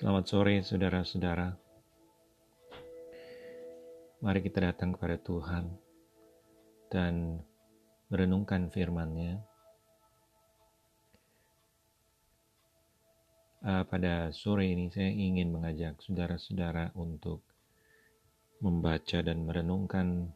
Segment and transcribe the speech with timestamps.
[0.00, 1.52] Selamat sore saudara-saudara.
[4.24, 5.76] Mari kita datang kepada Tuhan
[6.88, 7.44] dan
[8.08, 9.44] merenungkan firman-Nya.
[13.60, 17.44] Uh, pada sore ini saya ingin mengajak saudara-saudara untuk
[18.64, 20.32] membaca dan merenungkan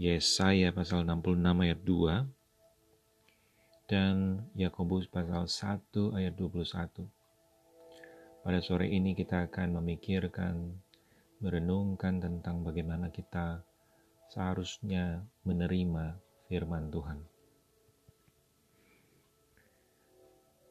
[0.00, 7.23] Yesaya pasal 66 ayat 2 dan Yakobus pasal 1 ayat 21.
[8.44, 10.76] Pada sore ini kita akan memikirkan,
[11.40, 13.64] merenungkan tentang bagaimana kita
[14.28, 16.20] seharusnya menerima
[16.52, 17.24] firman Tuhan.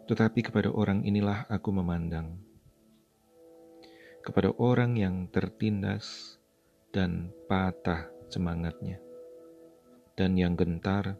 [0.04, 2.36] Tetapi kepada orang inilah aku memandang,
[4.20, 6.36] kepada orang yang tertindas
[6.92, 9.00] dan patah semangatnya,
[10.12, 11.16] dan yang gentar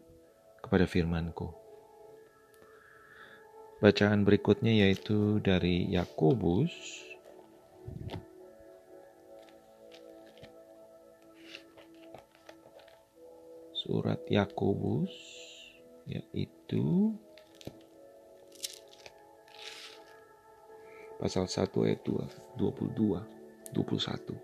[0.61, 1.49] kepada firmanku.
[3.81, 6.73] Bacaan berikutnya yaitu dari Yakobus
[13.85, 15.13] surat Yakobus
[16.09, 17.13] yaitu
[21.17, 23.23] pasal 1 ayat 2, 22,
[23.75, 24.35] 21.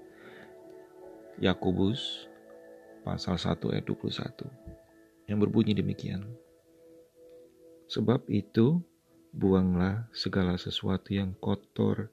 [1.41, 2.29] Yakobus
[3.01, 6.27] pasal 1 ayat 21 yang berbunyi demikian.
[7.91, 8.79] Sebab itu
[9.31, 12.11] buanglah segala sesuatu yang kotor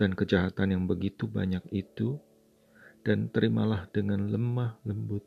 [0.00, 2.20] dan kejahatan yang begitu banyak itu
[3.04, 5.24] dan terimalah dengan lemah lembut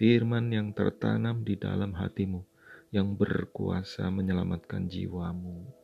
[0.00, 2.40] firman yang tertanam di dalam hatimu
[2.88, 5.79] yang berkuasa menyelamatkan jiwamu.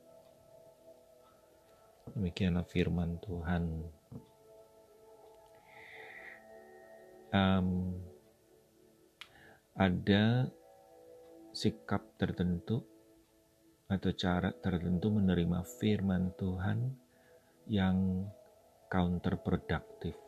[2.27, 3.87] Demikianlah firman Tuhan.
[7.31, 7.95] Um,
[9.79, 10.51] ada
[11.55, 12.83] sikap tertentu
[13.87, 16.99] atau cara tertentu menerima firman Tuhan
[17.71, 18.27] yang
[18.91, 20.19] counterproductive.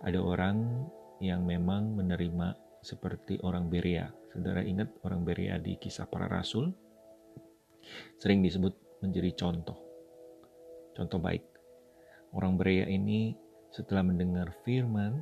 [0.00, 0.88] Ada orang
[1.20, 4.08] yang memang menerima seperti orang Berea.
[4.32, 6.72] Saudara ingat orang Berea di kisah para rasul?
[8.16, 9.76] Sering disebut menjadi contoh.
[10.96, 11.44] Contoh baik.
[12.32, 13.36] Orang Berea ini
[13.72, 15.20] setelah mendengar firman,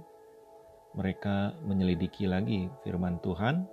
[0.95, 3.67] mereka menyelidiki lagi firman Tuhan.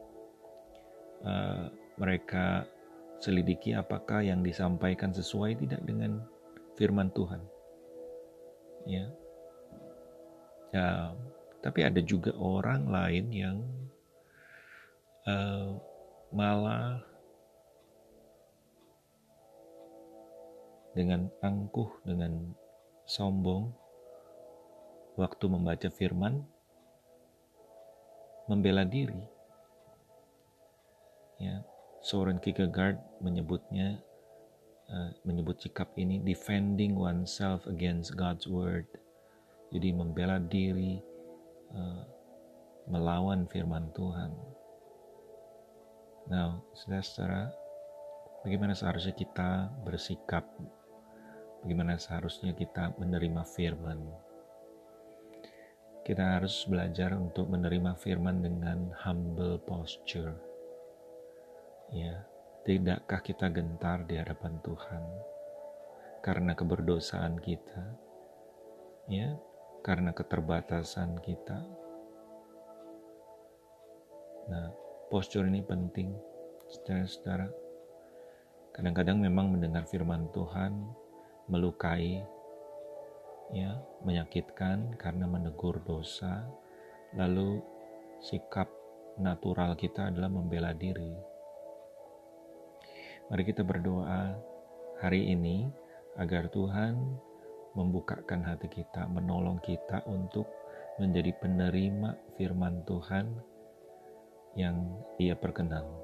[1.22, 1.70] Uh,
[2.02, 2.66] mereka
[3.22, 6.26] selidiki apakah yang disampaikan sesuai tidak dengan
[6.74, 7.42] firman Tuhan.
[8.90, 9.06] Ya.
[10.74, 11.14] Ya,
[11.62, 13.58] tapi ada juga orang lain yang
[15.30, 15.78] uh,
[16.34, 17.04] malah
[20.92, 22.52] dengan angkuh, dengan
[23.08, 23.72] sombong,
[25.16, 26.44] waktu membaca firman,
[28.48, 29.22] membela diri.
[31.42, 31.66] Ya,
[32.06, 33.98] Soren Kierkegaard menyebutnya,
[34.92, 38.86] uh, menyebut sikap ini defending oneself against God's word.
[39.72, 41.02] Jadi membela diri,
[41.72, 42.04] Eh,
[42.92, 44.32] melawan firman Tuhan.
[46.28, 47.48] Nah, saudara-saudara,
[48.44, 50.44] bagaimana seharusnya kita bersikap?
[51.62, 54.02] Bagaimana seharusnya kita menerima firman?
[56.02, 60.34] Kita harus belajar untuk menerima firman dengan humble posture.
[61.94, 62.26] Ya,
[62.66, 65.04] tidakkah kita gentar di hadapan Tuhan
[66.26, 67.86] karena keberdosaan kita?
[69.06, 69.38] Ya,
[69.86, 71.62] karena keterbatasan kita.
[74.50, 74.74] Nah,
[75.14, 76.10] postur ini penting,
[76.74, 77.54] saudara-saudara.
[78.74, 81.01] Kadang-kadang memang mendengar firman Tuhan
[81.52, 82.24] melukai,
[83.52, 83.76] ya,
[84.08, 86.48] menyakitkan karena menegur dosa.
[87.12, 87.60] Lalu
[88.24, 88.72] sikap
[89.20, 91.12] natural kita adalah membela diri.
[93.28, 94.36] Mari kita berdoa
[95.04, 95.68] hari ini
[96.16, 96.96] agar Tuhan
[97.76, 100.48] membukakan hati kita, menolong kita untuk
[101.00, 103.32] menjadi penerima firman Tuhan
[104.60, 106.01] yang Ia perkenan.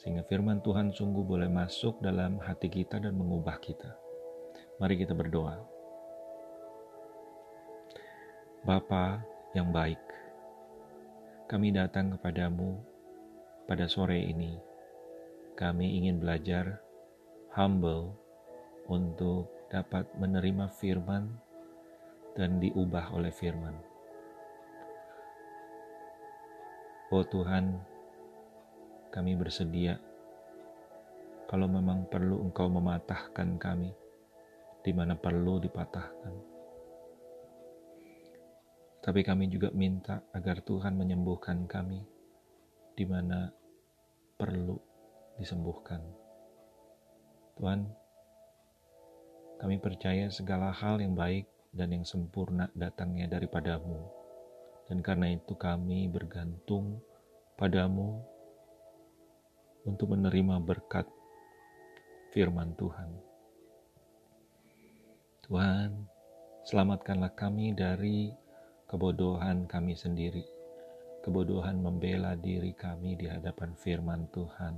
[0.00, 3.92] Sehingga firman Tuhan sungguh boleh masuk dalam hati kita dan mengubah kita.
[4.80, 5.60] Mari kita berdoa.
[8.64, 9.20] Bapa
[9.52, 10.00] yang baik,
[11.52, 12.80] kami datang kepadamu
[13.68, 14.56] pada sore ini.
[15.52, 16.80] Kami ingin belajar
[17.52, 18.16] humble
[18.88, 21.28] untuk dapat menerima firman
[22.40, 23.76] dan diubah oleh firman.
[27.12, 27.76] Oh Tuhan,
[29.10, 29.98] kami bersedia
[31.50, 33.90] kalau memang perlu Engkau mematahkan kami,
[34.86, 36.34] di mana perlu dipatahkan.
[39.02, 42.06] Tapi kami juga minta agar Tuhan menyembuhkan kami,
[42.94, 43.50] di mana
[44.38, 44.78] perlu
[45.42, 45.98] disembuhkan.
[47.58, 47.82] Tuhan,
[49.58, 54.06] kami percaya segala hal yang baik dan yang sempurna datangnya daripadamu.
[54.86, 57.02] Dan karena itu kami bergantung
[57.58, 58.22] padamu
[59.88, 61.08] untuk menerima berkat
[62.30, 63.10] firman Tuhan.
[65.40, 65.90] Tuhan,
[66.68, 68.30] selamatkanlah kami dari
[68.86, 70.44] kebodohan kami sendiri,
[71.24, 74.76] kebodohan membela diri kami di hadapan firman Tuhan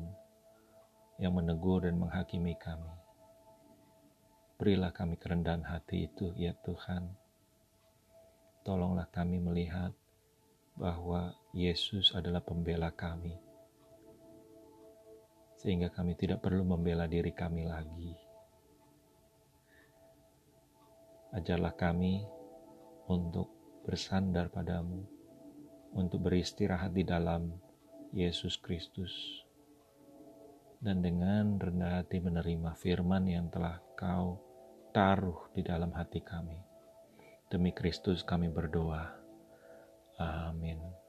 [1.21, 2.93] yang menegur dan menghakimi kami.
[4.57, 7.11] Berilah kami kerendahan hati itu, ya Tuhan.
[8.63, 9.91] Tolonglah kami melihat
[10.79, 13.52] bahwa Yesus adalah pembela kami
[15.63, 18.11] sehingga kami tidak perlu membela diri kami lagi.
[21.39, 22.27] Ajarlah kami
[23.07, 23.49] untuk
[23.87, 25.07] bersandar padamu,
[25.95, 27.55] untuk beristirahat di dalam
[28.11, 29.15] Yesus Kristus,
[30.83, 34.43] dan dengan rendah hati menerima firman yang telah kau
[34.91, 36.59] taruh di dalam hati kami.
[37.49, 39.15] Demi Kristus kami berdoa.
[40.19, 41.02] Amin.